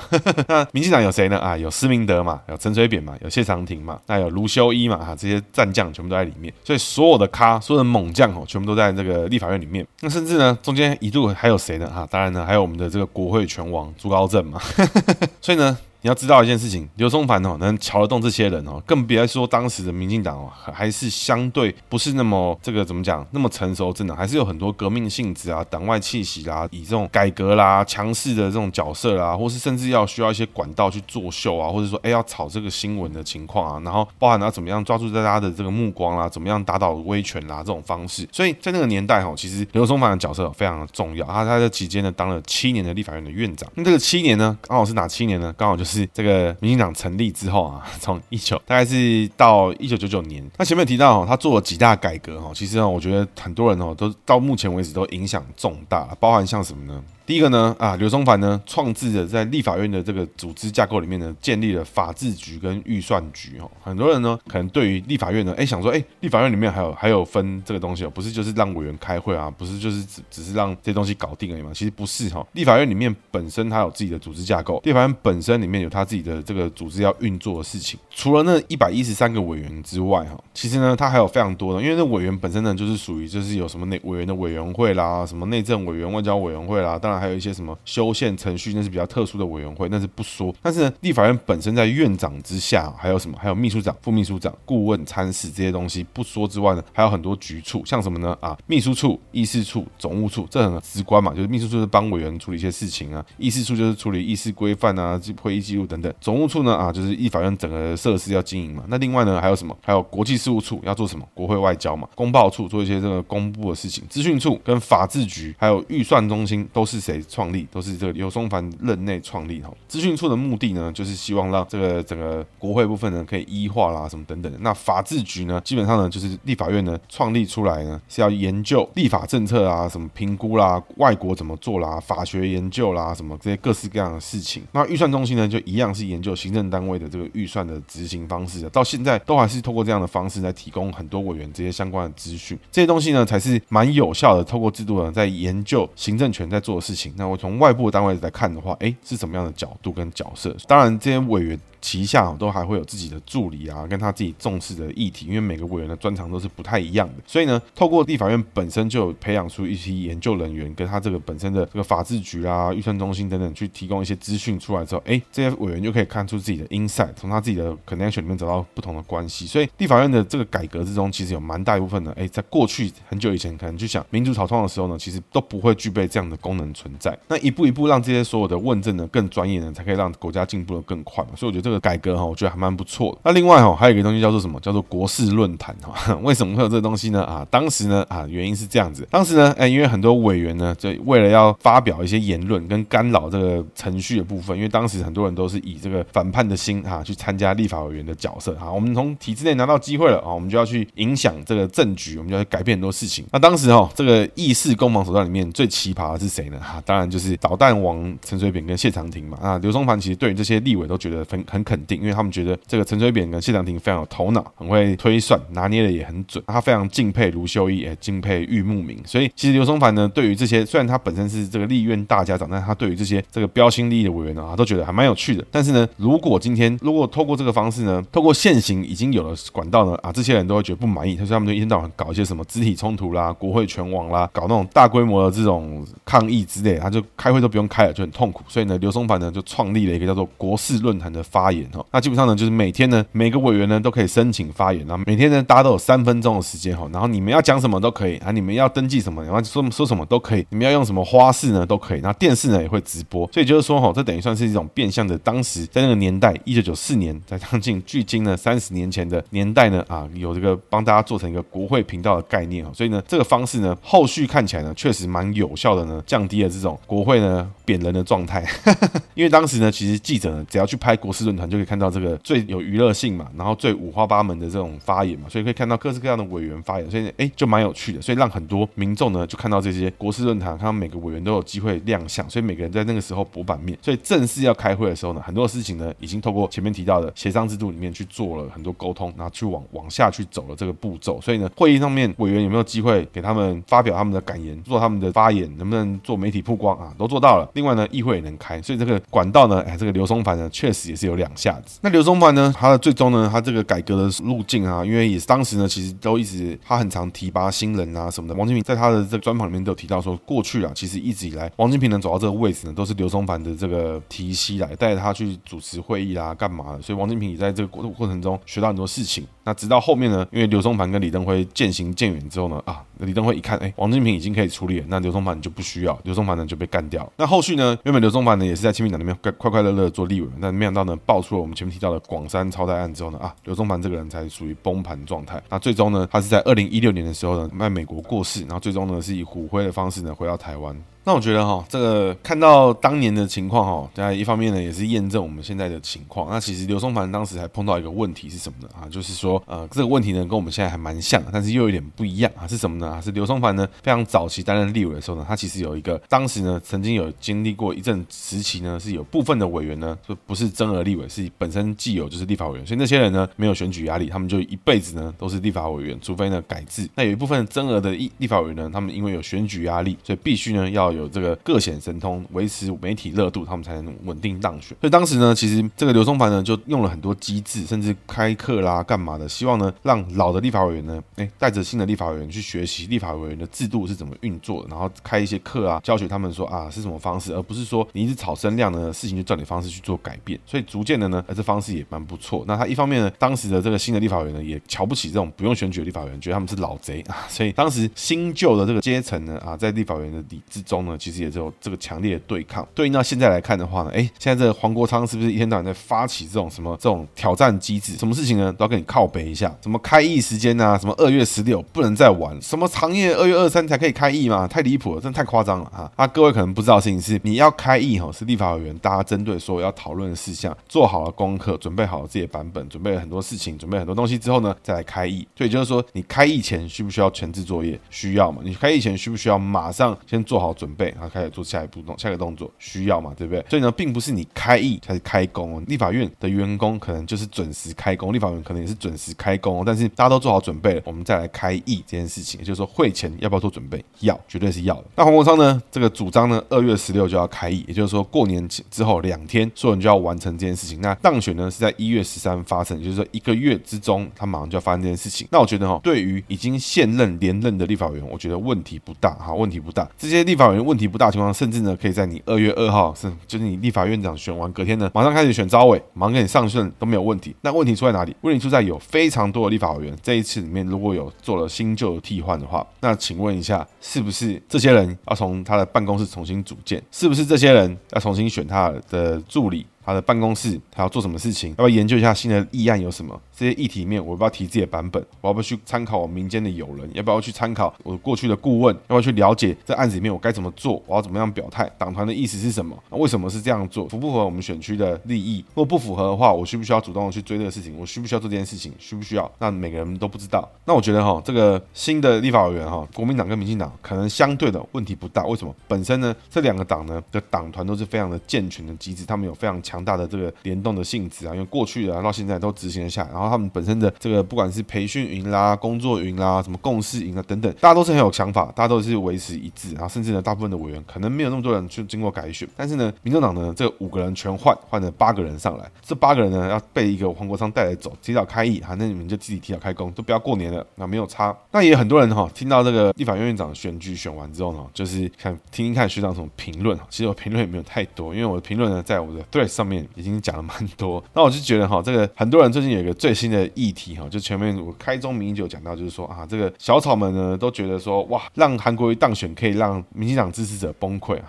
[0.48, 1.40] 那 民进党有谁呢？
[1.40, 6.54] 啊，有施明德嘛，有陈水扁嘛，有谢长廷嘛，那有卢修一嘛，哈，这些战将全部都在里面。
[6.64, 9.84] 所以所有的咖，所有的猛将哦，全部都在这个立法院里面。
[10.02, 11.90] 那甚至呢，中间一度还有谁呢？
[11.90, 14.62] 哈，当然呢，还有我们的这个国会拳王朱高正嘛。
[15.42, 15.76] 所以呢。
[16.02, 41.26] 你要知道一件事情，刘松凡哦能瞧得动这些人哦，更别说当时的民进党哦，还是相对不是那么这个怎么讲那么成熟，真的还是有很多革命性质啊、党外气息啦，以这种改革啦、强势的这种角色啦，或是甚至要需要一些管道去作秀啊，或者说哎要炒这个新闻的情况啊，然后包含要怎么样抓住大家的这个目光啦，怎么样打倒威权啦这种方式，所以在那个年代哈，其实刘松凡的角色非常的重要。
[41.26, 45.54] 他他在期间呢当了七年的立法院的院长，那这个七年呢刚好是哪七年呢？
[45.58, 50.48] 刚好就是这个民进党成立之后啊，从一九大概是到一九九九年。
[50.58, 57.04] 那前面提到哦，他做了几大改革哦，其实呢，我觉得很多人哦都到目前为止都影响重大，包含像什么呢？
[57.28, 63.70] 第一个呢，啊，刘松凡呢创制的在立法院的这个组织架构里面呢，建立了法制局跟预算局哦。
[63.84, 71.72] 很多人呢可能对于立法院呢，哎，想说，哎，立法院里面还有还有分这个东西哦，不是就是让委员开会啊，不是就是只只是让这东西搞定而已嘛？
[71.74, 78.00] 其实不是哈，立法院里面本身它有自己的组织架构，立法院本身里面有它自己的这个组织要运作的事情。
[78.10, 87.17] 除了那一百一十三个委员之外哈，其实呢它还有非常多的，因为那委员本身呢就是属于就是有什么内委员的委员会啦，什么内政委员、外交委员会啦，当然。
[87.20, 90.54] 还有一些什么修宪程序，那是比较特殊的委员会，那是不说。
[90.62, 93.38] 但是呢，立法院本身在院长之下，还有什么？
[93.40, 98.38] 还有秘书长、副秘书长、顾问、参事这些东西不说之外呢，还有很多局处，像什么呢？
[98.42, 108.84] 啊，秘书处、议事处、总务处，这很直观嘛，就是秘书处是帮委员处理一些事情啊，议事处就是处理议事规范啊、会议记录等等，总务处呢啊，就是立法院整个设施要经营嘛。
[108.88, 109.78] 那另外呢，还有什么？
[109.82, 111.28] 还有国际事务处要做什么？
[111.34, 117.66] 国会外交嘛，公报处做一些这个公布的事情，资讯处跟法制局还有预算中心都是谁创立？
[117.72, 119.72] 都是这个刘松凡任内创立哈。
[119.88, 124.58] 资讯处的目的呢，就是希望让这个整个国会部分呢可以 e 化啦，什么等等的。
[124.60, 134.64] 那法制局呢，基本上呢就是立法院呢创立出来呢是要研究立法政策啊，什么评估啦，外国怎么做啦，法学研究啦，什么这些各式各样的事情。
[134.74, 138.70] 那预算中心呢，就一样是研究行政单位的这个预算的执行方式的。
[138.70, 142.58] 到现在都还是透过这样的方式来提供很多委员这些相关的资讯。
[142.72, 146.97] 这些东西呢才是蛮有效的，透过制度呢在研究行政权在做的事情。
[147.16, 150.56] 那我从外部单位来看的话，哎，是什么样的角度跟角色？
[150.68, 151.60] 当然，这些委员。
[151.82, 169.46] 旗下都还会有自己的助理啊，跟他自己重视的议题，因为每个委员的专长都是不太一样的，所以呢，透过立法院本身就有培养出一批研究人员，跟他这个本身的这个法制局啊、预算中心等等，去提供一些资讯出来之后，哎，这些委员就可以看出自己的 insight，从他自己的 connection 里面找到不同的关系。
[169.46, 177.18] 所以立法院的这个改革之中，其实有蛮大一部分的，哎，在过去很久以前，可能去想民主草创的时候呢，其实都不会具备这样的功能存在。
[177.28, 181.32] 那一步一步让这些所有的问政呢更专业呢，才可以让国家进步的更快嘛。
[181.36, 183.20] 所以我觉得这个改革哈，我觉得还蛮不错的。
[183.26, 184.58] 那另外哈，还有一个东西叫做什么？
[184.62, 186.16] 叫做国事论坛哈。
[186.24, 187.22] 为什么会有这个东西呢？
[187.24, 189.06] 啊，当时呢啊，原因是这样子。
[189.12, 198.72] 当时呢，哎，因为很多委员呢，就为了要发表一些言论跟干扰这个程序的部分，因为当时很多人都是以这个反叛的心哈去参加立法委员的角色哈。
[198.72, 203.26] 我们从体制内拿到机会了啊，我们就要去影响这个政局，我们就要去改变很多事情。
[203.32, 206.58] 那当时哈，这个议事攻防手段里面最奇葩的是谁呢？
[206.60, 209.38] 哈，当然就是导弹王陈水扁跟谢长廷嘛。
[209.42, 216.44] 啊，刘松凡其实对于这些立委都觉得很很很肯定，因为他们觉得这个陈水扁跟谢长廷非常有头脑，很会推算，拿捏的也很准。
[216.48, 218.98] 他非常敬佩卢秀一，也敬佩玉慕明。
[219.06, 225.44] 所以其实刘松凡呢，对于这些虽然他本身是这个立院大家长，但他对于这些这个标新立异的委员呢，啊，都觉得还蛮有趣的。
[225.52, 231.16] 但是呢，如果今天如果透过这个方式呢，透过现行已经有了管道呢，啊，这些人都会觉得不满意。
[231.16, 238.44] 他说他们就一天到晚搞一些什么肢体冲突啦、国会全网啦，搞那种大规模的这种抗议之类，他就开会都不用开了，就很痛苦。
[238.48, 241.86] 所以呢，刘松凡呢就创立了一个叫做国事论坛的发发言哈。
[241.92, 268.46] 那基本上呢，就是每天呢，每个委员呢都可以申请发言，然后每天呢大家都有三分钟的时间哈，然后你们要讲什么都可以啊，你们要登记什么，然后说说什么都可以，你们要用什么花式呢都可以，那电视呢也会直播，所以就是说哈，这等于算是一种变相的，当时在那个年代，一九九四年，在将近距今呢三十年前的年代呢啊，有这个帮大家做成一个国会频道的概念哈，所以呢这个方式呢后续看起来呢确实蛮有效的呢，降低了这种国会呢贬人的状态，
[269.16, 297.48] 因为当时呢其实记者呢只要去拍国事论团就可以看到这个最有娱乐性嘛，然后最五花八门的这种发言嘛，所以可以看到各式各样的委员发言，所以哎就蛮有趣的，所以让很多民众呢就看到这些国事论坛，看到每个委员都有机会亮相，所以每个人在那个时候补版面，所以正式要开会的时候呢，很多事情呢已经透过前面提到的协商制度里面去做了很多沟通，然后去往往下去走了这个步骤，所以呢会议上面委员有没有机会给他们发表他们的感言，做他们的发言，能不能做媒体曝光啊，都做到了。
[297.54, 301.27] 另外呢议会也能开，所以这个管道呢，哎这个刘松凡呢确实也是有两。
[301.28, 301.80] 两下子。
[301.82, 308.36] 那刘松凡呢，他的最终呢，他这个改革的路径啊，因为也是当时呢，其实都一直他很常提拔新人啊什么的。
[308.36, 316.82] 王金平在他的这个专访里面都有提到说，过去啊，其实一直以来，王金平能走到这个位置呢，都是刘松凡的这个提携来带着他去主持会议啦，干嘛的。
[316.82, 319.26] 所以王金平也在这个过过程中学到很多事情。
[319.44, 327.12] 那直到后面呢，因为刘松凡跟李登辉渐行渐远之后呢，啊，李登辉一看，哎，王金平已经可以处理了，那刘松凡就不需要，刘松凡呢就被干掉了。
[327.18, 335.42] 那后续呢，原本刘松凡呢也是在亲民党里面快快快乐乐做立委，但没想到呢，爆出了我们前面提到的广山超贷案之后呢，啊，刘宗盘这个人才属于崩盘状态。
[335.50, 340.80] 那最终呢，他是在二零一六年的时候呢，在美国过世，然后最终呢是以骨灰的方式呢回到台湾。
[341.08, 346.30] 那我觉得哈，这个看到当年的情况哈，在一方面呢，也是验证我们现在的情况。
[346.30, 348.68] 那其实刘松凡当时还碰到一个问题是什么呢？
[348.78, 352.46] 啊，就是说，呃，这个问题呢，跟我们现在还蛮像，但是又有点不一样啊。
[352.46, 352.92] 是什么呢？
[352.92, 366.86] 啊，是刘松凡呢，非常早期担任立委的时候呢，他其实有一个，当时呢，曾经有经历过一阵时期呢，是有部分的委员呢，就不是增额立委，是本身既有就是立法委员，所以那些人呢，没有选举压力，他们就一辈子呢都是立法委员，除非呢改制。
[366.96, 374.76] 那有一部分增额的立立法委员呢，他们因为有选举压力，所以必须呢要有这个各显神通，维持媒体热度，他们才能稳定当选。
[374.82, 390.40] 所以当时呢，其实这个刘松凡呢，就用了很多机制，甚至开课啦、干嘛的，希望呢，让老的立法委员呢，哎，带着新的立法委员去学习立法委员的制度是怎么运作的，然后开一些课啊，教学他们说啊是什么方式，而不是说你一直炒声量呢，事情就照你方式去做改变。
[390.46, 392.44] 所以逐渐的呢，这方式也蛮不错。
[392.48, 397.26] 那他一方面呢，当时的这个新的立法委员呢，也瞧不起这种不用选举的立法委员，觉得他们是老贼啊。
[397.30, 401.78] 所以当时新旧的这个阶层呢，啊，在立法委员的底之中呢，其实也只有这个。
[401.88, 407.96] 强烈的对抗，对应到现在来看的话呢，哎，现在这个黄国昌是不是一天到晚在发起这种什么这种挑战机制？
[407.96, 409.56] 什么事情呢，都要跟你靠北一下？
[409.62, 410.78] 什么开议时间啊？
[410.78, 412.38] 什么二月十六不能再晚？
[412.42, 414.48] 什么长夜二月二三才可以开议吗？
[414.48, 415.90] 太离谱了，真的太夸张了哈！
[415.96, 425.26] 啊，各位可能不知道事情是，你要开议哈，是立法委员大家针对所有要讨论的事项做好了功课，准备好了自己的版本，准备了很多事情，准备很多东西之后呢，再来开议。
[425.38, 427.80] 所以就是说，你开议前需不需要前置作业？
[427.90, 428.42] 需要嘛？
[428.44, 432.52] 你开议前需不需要马上先做好准准备，然后开始做下一步动下一个动作？
[432.60, 433.14] 需要嘛？
[433.16, 433.44] 对不对？
[433.50, 435.64] 所以呢，并不是你开议才是开工哦。
[435.68, 439.64] 立法院的员工可能就是准时开工，立法院可能也是准时开工哦。
[439.66, 443.84] 但是大家都做好准备了，我们再来开议这件事情，也就是说会前要不要做准备？
[444.02, 444.86] 要，绝对是要的。
[444.96, 445.62] 那黄国昌呢？
[445.72, 450.82] 这个主张呢，二月十六就要开议，也就是说过年之后两天，所有人就要完成这件事情。
[450.82, 455.28] 那当选呢是在一月十三发生，也就是说一个月之中，他马上就要发生这件事情。
[455.32, 459.88] 那我觉得哈，对于已经现任连任的立法委员，我觉得问题不大哈，问题不大。
[459.98, 467.36] 这些立法委员问题不大情况，甚至呢可以在你二月二号是就是你立法院长选完隔天呢，马上开始选招委，马上给你上任都没有问题。
[467.42, 468.16] 那问题出在哪里？
[468.22, 476.82] 问题出在有非常多的立法委员这一次里面如果有做了新旧替换的话，那请问一下，是不是这些人要从他的办公室重新组建？
[476.92, 479.66] 是不是这些人要重新选他的助理？
[479.86, 481.52] 他的办公室，他要做什么事情？
[481.52, 483.18] 要不要研究一下新的议案有什么？
[483.38, 485.00] 这些议题里面，我要不要提自己的版本？
[485.22, 486.90] 我要不要去参考我民间的友人？
[486.94, 488.76] 要不要去参考我过去的顾问？
[488.76, 490.82] 要不要去了解这案子里面我该怎么做？
[490.88, 491.70] 我要怎么样表态？
[491.78, 492.76] 党团的意思是什么？
[492.90, 493.88] 为什么是这样做？
[493.90, 495.46] 符不符合我们选区的利益？
[495.50, 497.78] 如果不符合的话，我需不需要主动去追这个事情？
[497.80, 498.74] 我需不需要做这件事情？
[498.80, 499.32] 需不需要？
[499.40, 500.48] 那每个人都不知道。
[500.66, 505.24] 那我觉得哈，这个新的立法委员哈，国民党跟民进党可能相对的问题不大。
[505.26, 505.56] 为什么？
[505.68, 510.58] 本身呢，这两个党呢的党团都是非常的健全的机制，他们有非常强大的这个联。
[510.58, 531.36] 动的性质啊，因为过去的到现在都执行了下来，然后他们本身的这个不管是培训营啦、工作营啦、什么共事营啊等等，大家都是很有想法，大家都是维持一致，然后甚至呢，大部分的委员可能没有那么多人去经过改选，但是呢，民众党呢这五个人全换，换了八个人上来，这八个人呢要被一个黄国昌带来走，提早开议，哈，那你们就自己提早开工，都不要过年了，那没有差。
[531.52, 551.20] 那也有很多人哈，听到这个立法院院长选举选完之后呢，就是看听听看学长什么评论，其实我评论也没有太多，因为我的评论呢在我的 thread 上面已经讲了蛮多，那我就觉得哈，这个很多人最近有一个最新的议题哈，就前面我开宗明义就讲到，就是说啊，这个小草们呢都觉得说，哇，让韩国瑜当选可以让民进党支持者崩溃。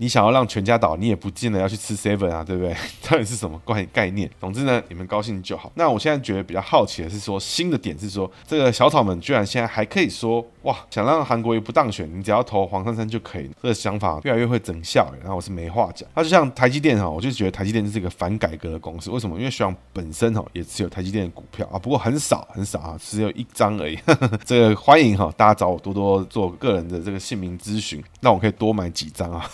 [0.00, 2.74] 你想要让全家倒，你也不见得要去吃 seven 啊，对不对？
[3.06, 4.30] 到底是什么概概念？
[4.40, 5.70] 总之呢，你们高兴就好。
[5.74, 13.50] 那我现在觉得比较好奇的是说，新的点是说，这个小草们居然现在还可以说，哇，想让韩国瑜不当选，你只要投黄珊珊就可以。
[13.60, 16.08] 这个想法越来越会整笑，然后我是没话讲。
[16.14, 19.10] 那就像台积电哈，我就觉得台积电是一个反改革的公司。
[19.10, 19.36] 为什么？
[19.36, 23.98] 因为学长本身哈也持有台积电的股票啊，不过很少很少啊，只有一张而已。
[24.46, 29.50] 这个欢迎哈，大家找我多多做个人的这个姓名咨询，那我可以多买几张啊。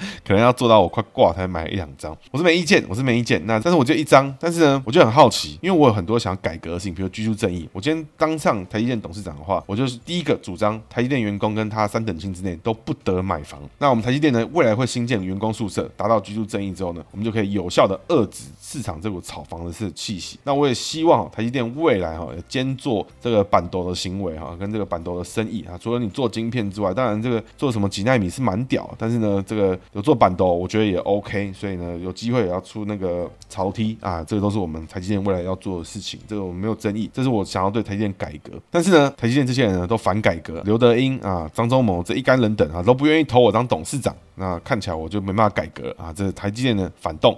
[0.26, 2.16] 可能要做到我快挂才买一两张。
[2.30, 3.40] 我是没意见，我是没意见。
[3.46, 7.68] 那但是我就一张，但是呢，我就很好奇，因为我有很多想要改革的事情，比如居住正义。
[7.72, 13.60] 我今天当上台积电董事长的话，我就是第一个主张台积电员工跟他三等亲之内都不得买房。
[13.78, 20.38] 那我们台积电呢，未来会新建员工宿舍，达到居住正义之后呢，我们就可以有效的遏制市场这股炒房的是气息。
[20.44, 25.78] 那我也希望台积电未来哈，兼做这个板斗的行为哈，跟这个板斗的生意啊。
[25.80, 31.52] 除了你做晶片之外，当然这个做什么几纳米是蛮屌，但是呢，这个有做板斗，我觉得也 OK。
[31.52, 37.10] 所以呢，有机会也要出那个槽梯啊，这个都是我们台积电未来要做的事情，这个我们没有争议。
[37.12, 44.14] 这是我想要对台积电改革，但是呢，台积电这些人呢都反改革，刘德英啊、张忠谋这一干人等啊都不愿意投我当董事长。
[44.40, 46.12] 那看起来我就没办法改革啊！
[46.12, 47.36] 这台积电的反动。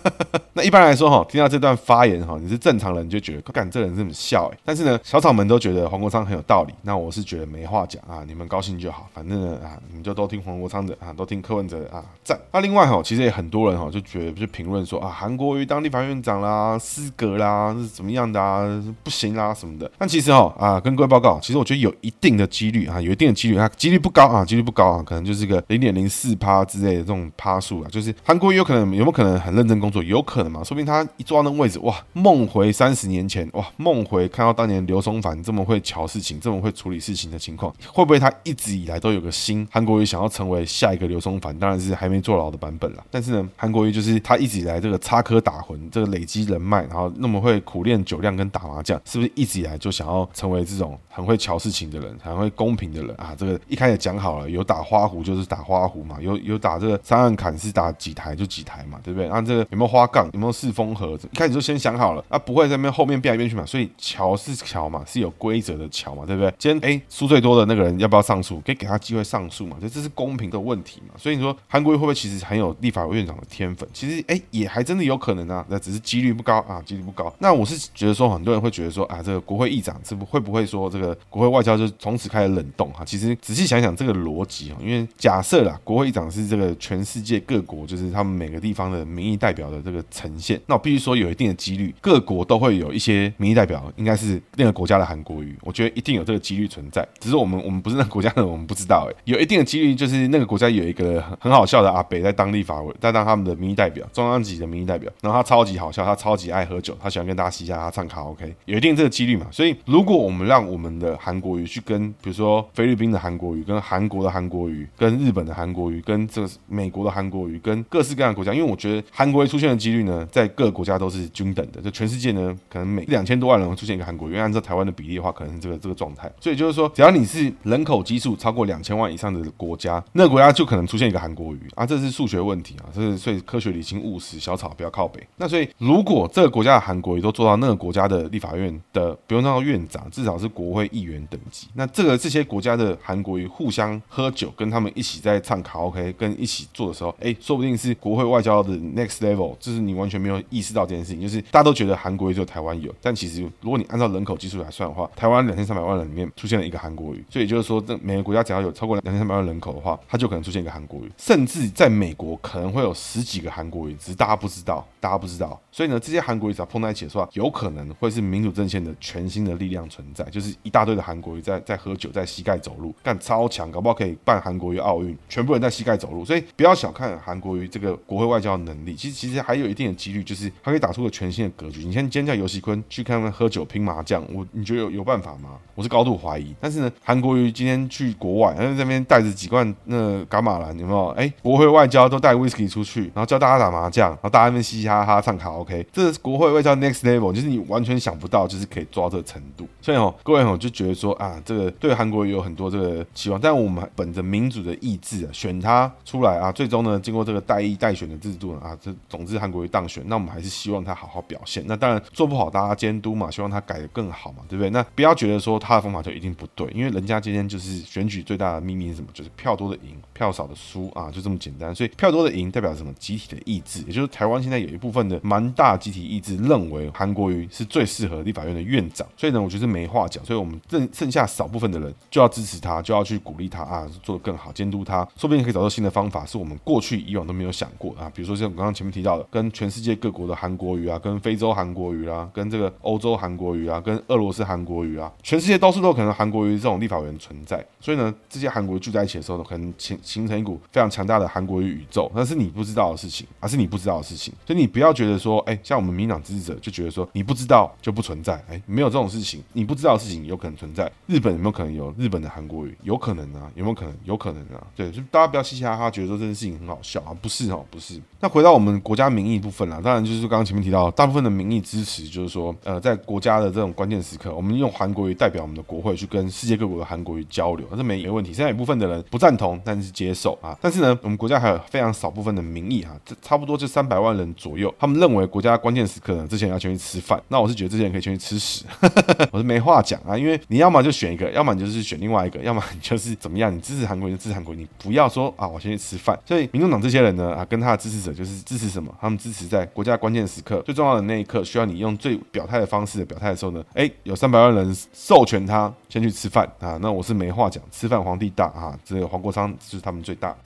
[0.54, 4.58] 那一般来说哈，听到这段发言哈，你是正常人就觉得，干这人这么笑哎。
[4.64, 9.06] 但是呢，小草们都觉得黄国昌很有道理，那我是觉得没话讲啊，你们高兴就好。
[9.12, 12.40] 反正呢啊，你们就都听黄国昌的啊，都听柯文哲啊，赞。
[12.52, 18.66] 那另外哈，其实也很多人哈就觉得就评论说啊，韩国瑜当立法院长啦，失格啦，是怎么样的啊，
[19.02, 19.90] 不行啦什么的。
[19.98, 26.38] 但其实哈啊，跟各位报告，其实我觉得有一定的几率啊，有一定的几率，啊，几率不高啊，几率不高啊，可能就是个零点零四。
[26.38, 30.00] 趴之类的这种趴数啊，就是韩国瑜有可能有没有可能很认真工作？
[30.04, 30.62] 有可能嘛？
[30.62, 39.66] 说不定他一坐到那个位置，哇，梦回三十年前，哇，梦回看到当年刘松藩这么会瞧事情，这么会处理事情的情况，会不会他一直以来都有个心？
[39.68, 43.04] 韩国瑜想要成为下一个刘松藩，当然是还没坐牢的版本了。
[43.10, 53.34] 但是呢，韩国瑜就是他一直以来这个插科打诨，这个累积人脉，然后那么会苦练酒量跟打麻将，是不是一直以来就想要成为这种很会瞧事情的人，很会公平的人啊？
[53.36, 59.28] 这个一开始讲好了，有打花壶就是打花壶嘛，有有打这个三暗砍是打几台就几台嘛，对不对？
[59.28, 61.28] 那这个有没有花杠，有没有四风盒子？
[61.30, 63.66] 一开始就先想好了，啊，不会在那边后面变来变去嘛。
[63.66, 66.50] 所以乔是乔嘛，是有规则的乔嘛，对不对？
[66.56, 68.58] 今天哎输最多的那个人要不要上诉？
[68.60, 69.76] 可以给他机会上诉嘛？
[69.78, 71.14] 所以这是公平的问题嘛。
[71.18, 73.88] 所以你说韩国瑜会不会其实很有立法院长的天分？
[73.92, 77.32] 其实哎也还真的有可能啊，那只是几率不高啊，几率不高。
[77.38, 83.04] 那我是觉得说很多人会觉得说啊，这个国会议长是不会不会说这个国会外交就从此开始冷冻哈？
[83.04, 121.80] 其实仔细想想这个逻辑啊，因为假设啦，国会议长是这个全世界各国就是他们每个地方的民意代表的这个呈现，那我必须说有一定的几率，各国都会有一些民意代表，应该是那个国家的韩国瑜，我觉得一定有这个几率存在，只是我们我们不是那个国家的，我们不知道哎，有一定的几率就是那个国家有一个很好笑的阿北在当立法委，在当他们的民意代表，中央级的民意代表，然后他超级好笑，他超级爱喝酒，他喜欢跟大家嘻嘻哈哈唱卡拉 OK，有一定这个几率嘛，所以如果我们让我们的韩国瑜去跟比如说菲律宾的韩国瑜，跟韩国的韩国瑜，跟日本的韩国瑜，跟这个美国的韩国瑜，跟各式各样的国家，因为我觉得韩国瑜出现的几率呢，在各个国家都是均等的。
[121.80, 126.30] 就全世界呢，可能每两千多万人会出现一个韩国瑜，因为按照台湾的比例的话，可能这个这个状态。
[126.40, 131.84] 所以就是说，只要你是人口基数超过两千万以上的国家，那个国家就可能出现一个韩韩国瑜啊。
[131.84, 135.26] 这是数学问题啊，这是所以科学理性务实，小草不要靠北。
[135.36, 165.60] 那所以如果这个国家的韩国瑜都做到那个国家的立法院的不用到院长，至少是国会议员等级，那这个这些国家的韩国瑜互相喝酒，跟他们一起在唱卡 OK，跟一起做的时候，哎，说不定是国会外交的 next level，就是你完全没有意识到这件事情，就是大家都觉得韩国瑜只有台湾有，但其实如果你按照人口基数来算的话，台湾两千三百万人里面出现了一个韩国瑜，所以就是说，这每个国家只要有超过两千三百万人口的话，它就可能出现一个韩国瑜，甚至在美国可能会有十几个韩国瑜，只是大家不知道，大家不知道。
[165.72, 176.24] 所以呢，这些韩国瑜只要碰在一起的话，有可能会是民主阵线的全新的力量存在，就是一大堆的韩国瑜在在喝酒，在膝盖走路，干超强，搞不好可以办韩国瑜奥运，全部人在膝盖走路。
[176.24, 181.84] 所以不要小看韩国瑜这个国会外交的能力，其实其实还有一定的几率，就是他可以打出个全新的格局。
[181.84, 185.58] 你看今天叫游锡堃去看他们喝酒拼麻将，我你觉得有有办法吗？
[185.74, 186.54] 我是高度怀疑。
[186.60, 191.07] 但是呢，韩国瑜今天去国外，他在这边带着几罐那伽马兰，有没有？
[191.12, 199.66] 哎，国会外交都带威士忌出去，然后教大家打麻将，然后大家那边嘻嘻哈哈唱卡拉 OK，这是国会外交 next level，就是你完全想不到，就是可以做到这个程度。
[199.80, 211.64] 所以哦，各位哦，就觉得说啊，这个对韩国也有很多这个期望，但我们本着民主的意志啊，选他出来啊，最终呢，经过这个代议代选的制度呢啊，这总之韩国瑜当选，那我们还是希望他好好表现。
[211.66, 214.70] 那当然做不好，大家监督嘛，希望他改得更好嘛，对不对？
[214.70, 219.08] 那不要觉得说他的方法就一定不对，因为人家今天就是选举最大的秘密是什么？
[219.14, 221.74] 就是票多的赢，票少的输啊，就这么简单。
[221.74, 222.88] 所以票多的赢代表什么？
[222.98, 230.24] 集体的意志，也就是台湾现在有一部分的蛮大集体意志认为韩国瑜是最适合立法院的院长，所以呢，我觉得没话讲。
[230.24, 238.10] 所以我们剩剩下少部分的人就要支持他，就要去鼓励他啊，做得更好，监督他，说不定可以找到新的方法，是我们过去以往都没有想过啊。
[238.14, 247.64] 比如说像我刚刚前面提到的，跟全世界各国的韩国瑜啊，跟非洲韩国瑜啊，跟这个欧洲韩国瑜啊，跟俄罗斯韩国瑜啊，全世界到处都可能韩国瑜这种立法委员存在。
[247.80, 254.32] 所以呢，这些韩国瑜聚在一起的时候呢，可能形形成一股非常强大的韩国语宇宙，那是你不知道的事情，而是你不知道的事情。
[254.46, 260.90] 所以你不要觉得说，哎，像我们民党支持者就觉得说，你不知道就不存在，哎，没有这种事情，你不知道的事情有可能存在。
[261.06, 262.76] 日本有没有可能有日本的韩国语？
[262.82, 263.94] 有可能啊，有没有可能？
[264.04, 268.00] 有可能啊，对，就大家不要嘻嘻哈哈，觉得说这件事情很好笑啊，不是哦，不是。
[268.20, 278.32] 那回到我们国家民意部分啦，当然就是刚刚前面提到，大部分的民意支持就是说，呃，在国家的这种关键时刻，我们用韩国语代表我们的国会去跟世界各国的韩国语交流，这没没问题。
[278.32, 280.56] 现在有部分的人不赞同，但是接受啊。
[280.60, 287.20] 但是呢，我们国家还有非常少部分的民意哈，这差不多就三百万人左右，他们认为国家关键时刻呢，这些人要先去吃饭。
[287.28, 288.64] 那我是觉得这些人可以先去吃屎，
[289.32, 296.18] 我是没话讲啊，因为你要么就选一个，要么你就是选另外一个，要么你就是怎么样，你支持韩国就支持韩国，你不要说啊，我先去吃饭。
[296.24, 298.94] 所以民众党这些人呢啊，跟他的支持者就是支持什么？
[299.00, 310.36] 他们支持在国家关键时刻最重要的那一刻，需要你用最表态的方式的表态的时候呢，哎，有三百万人授权他先去吃饭啊，那我是没话讲，吃饭皇帝大啊，这个黄国昌是他们最大。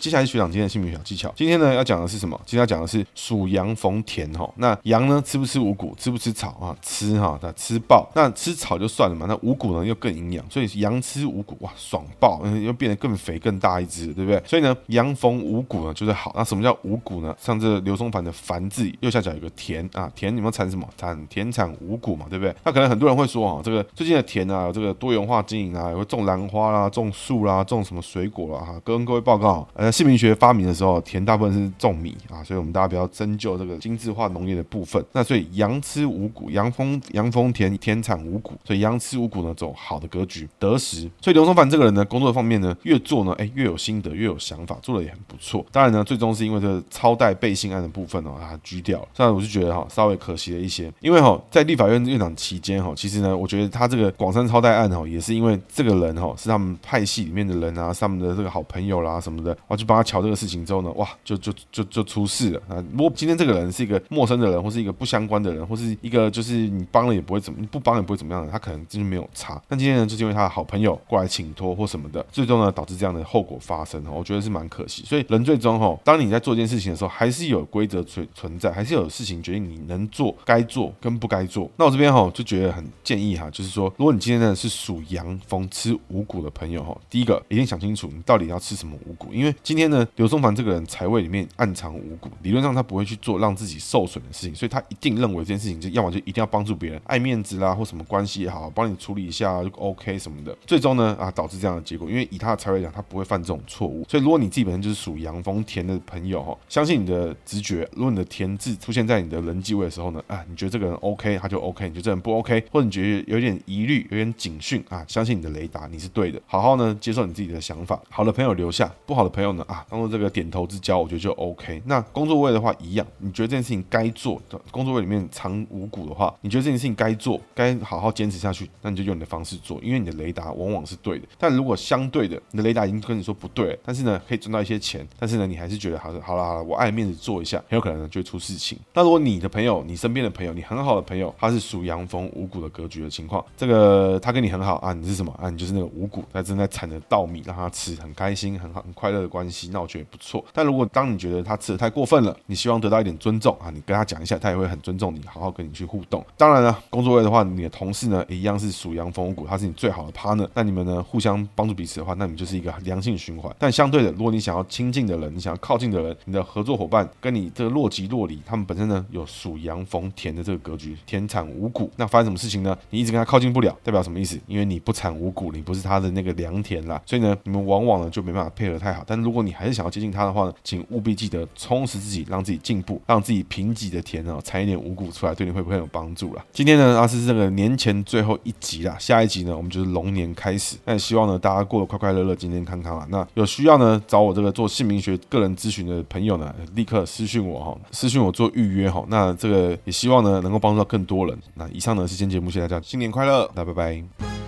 [0.00, 1.30] 接下来学长今天的姓名小技巧。
[1.36, 2.40] 今天呢要讲的是什么？
[2.46, 4.50] 今天要讲的是属羊逢田哈。
[4.56, 5.94] 那羊呢吃不吃五谷？
[5.98, 6.74] 吃不吃草啊？
[6.80, 8.10] 吃哈，那吃爆。
[8.14, 14.42] 那吃草就算了嘛，那五谷呢又更营养，所以羊吃五谷哇，爽爆，又变得更肥更大一只，对不对？
[14.46, 16.32] 所以呢，羊逢五谷呢就是好。
[16.34, 17.36] 那什么叫五谷呢？
[17.38, 20.88] 像这刘松凡的凡字右下角有个田啊，田你们产什么？
[20.96, 22.54] 产田产五谷嘛，对不对？
[22.64, 28.80] 那可能很多人会说啊，这个最近的田啊，有这个多元化经营啊，也会种兰花啦，种树啦，种什么水果啦哈。
[28.82, 29.89] 跟各位报告，呃。
[29.90, 35.04] 姓名学发明的时候，田大部分是种米啊，所以我们大家不要深究这个精致化农业的部分。
[35.12, 41.10] 那所以羊吃五谷，羊丰羊丰田，田产五谷，所以羊吃五谷呢，走好的格局，得食。
[41.20, 45.64] 所以刘松凡这个人呢，工作方面呢，越做呢，哎，越有心得，越有想法，做的也很不错。
[45.72, 49.08] 当然呢，最终是因为这个超贷背信案的部分哦，他拘掉了。
[49.16, 60.20] 当然，我是觉得哈，稍微可惜了一些，因为哈，在立法院院长期间哈，其实呢，我觉得他这个广山超贷案哈，也是因为这个人哈，是他们派系里面的人啊，是他们的这个好朋友啦什么的，就帮他瞧。
[60.20, 62.84] 这个事情之后呢，哇，就就就就出事了啊！
[62.92, 69.58] 如果今天这个人是一个陌生的人，或是一个不相关的人，或是一个就是你帮了也不会怎么，你不帮也不会怎么样的，他可能就是没有差。
[69.66, 75.02] 但今天呢，就是因为他的好朋友过来请托或什么的，最终呢导致这样的后果发生，我觉得是蛮可惜。
[75.06, 81.70] 所以人最终哈，当你在做一件事情的时候，还是有规则存存在，还是有事情决定你能做、该做跟不该做。
[81.78, 90.04] 那我这边哈就觉得很建议哈，就是说，如果你今天呢是属羊逢吃五谷的朋友哈，第一个一定想清楚你到底要吃什么五谷，因为今天呢。
[90.16, 100.54] 刘松凡这个人财位里面暗藏五谷，理论上他不会去做让自己受损的事情，所以他一定认为这件事情就要么就一定要帮助别人，爱面子啦，或什么关系也好，帮你处理一下就 OK 什么的。
[100.66, 104.04] 最终呢啊导致这样的结果，因为以他的财位讲，他不会犯这种错误。
[104.08, 116.42] 所以如果你自己本身就是属阳风田的朋友哈，相信你的直觉，如果你的田字出现在你的人际位的时候呢，啊你觉得这个人 OK，他就 OK；你觉得这人不 OK，或者你觉得有点疑虑、有点警讯啊，相信你的雷达，你是对的。
[116.46, 119.84] 好好呢接受你自己的想法，好的朋友留下，不好的朋友呢啊。
[119.88, 121.82] 当做这个点头之交，我觉得就 OK。
[121.86, 131.26] 那工作位的话一样，你觉得这件事情该做的，工作位里面藏五谷的话，你觉得这件事情该做，该好好坚持下去，那你就用你的方式做，因为你的雷达往往是对的。
[131.38, 138.78] 但如果相对的，你的雷达已经跟你说不对，但是呢可以赚到一些钱，但是呢你还是觉得好，好了好了，我爱面子做一下，很有可能呢就会出事情。
[138.94, 145.50] 那如果你的朋友，你身边的朋友，你很好的朋友，他是属羊逢五谷的格局的情况，这个他跟你很好啊，你是什么啊？
[145.50, 149.49] 你就是那个五谷，他正在产的稻米让他吃，很开心，很好，很快乐的关系。
[149.72, 156.24] 那我觉得也不错，但如果当你觉得他吃的太过分了，你希望得到一点尊重啊，你跟他讲一下，他也会很尊重你，好好跟你去互动。
[156.36, 163.54] 当然了，工作位的话，你的同事呢也一样是属羊逢五谷，他是你最好的 partner，那你们呢互相帮助彼此的话，那你就是一个良性循环。
[163.58, 172.76] 但相对的，如果你想要亲近的人，你想要靠近的人，你的合作伙伴跟你这个若即若离，他们本身呢有属羊逢田的这个格局，田产五谷，那发生什么事情呢？
[172.90, 174.38] 你一直跟他靠近不了，代表什么意思？
[174.46, 179.02] 因为你不产五谷，你不是他的那个良田啦，所以呢，你们往往呢就没办法配合太好。
[179.06, 186.44] 但如果你还是想要接近他的话呢，请务必记得充实自己，让自己进步，让自己贫瘠的田哦产一点五谷出来，对你会不会有帮助啦？
[186.52, 190.76] 今天呢，啊是这个年前最后一集啦，下一集呢，我们就是龙年开始。
[190.84, 193.06] 那也希望呢，大家过得快快乐乐、健健康康啦。
[193.10, 199.04] 那有需要呢，找我这个做姓名学个人咨询的朋友呢，立刻私讯我哈，私讯我做预约哈。
[199.08, 201.38] 那这个也希望呢，能够帮助到更多人。
[201.54, 204.39] 那以上呢是今天节目，谢谢大家，新年快乐，那拜拜。